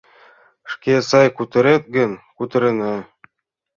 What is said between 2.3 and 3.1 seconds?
кутырена...